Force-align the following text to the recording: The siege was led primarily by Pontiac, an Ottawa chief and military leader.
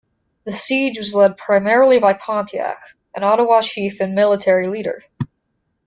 The 0.45 0.51
siege 0.51 0.97
was 0.97 1.13
led 1.13 1.37
primarily 1.37 1.99
by 1.99 2.13
Pontiac, 2.13 2.79
an 3.13 3.23
Ottawa 3.23 3.61
chief 3.61 4.01
and 4.01 4.15
military 4.15 4.65
leader. 4.67 5.03